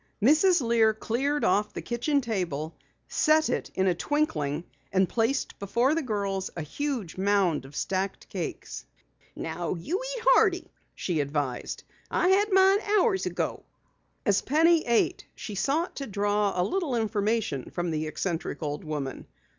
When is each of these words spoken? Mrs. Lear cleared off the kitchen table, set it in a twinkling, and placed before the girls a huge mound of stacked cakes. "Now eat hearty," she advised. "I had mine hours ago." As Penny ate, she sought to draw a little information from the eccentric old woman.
Mrs. 0.19 0.61
Lear 0.61 0.95
cleared 0.95 1.43
off 1.43 1.73
the 1.73 1.81
kitchen 1.83 2.21
table, 2.21 2.75
set 3.07 3.49
it 3.51 3.69
in 3.75 3.85
a 3.85 3.93
twinkling, 3.93 4.63
and 4.91 5.07
placed 5.07 5.59
before 5.59 5.93
the 5.93 6.01
girls 6.01 6.49
a 6.57 6.63
huge 6.63 7.17
mound 7.19 7.65
of 7.65 7.75
stacked 7.75 8.27
cakes. 8.27 8.83
"Now 9.35 9.75
eat 9.79 9.93
hearty," 10.23 10.71
she 10.95 11.19
advised. 11.19 11.83
"I 12.09 12.29
had 12.29 12.51
mine 12.51 12.81
hours 12.97 13.27
ago." 13.27 13.63
As 14.25 14.41
Penny 14.41 14.83
ate, 14.87 15.27
she 15.35 15.53
sought 15.53 15.95
to 15.97 16.07
draw 16.07 16.59
a 16.59 16.65
little 16.67 16.95
information 16.95 17.69
from 17.69 17.91
the 17.91 18.07
eccentric 18.07 18.63
old 18.63 18.83
woman. 18.83 19.27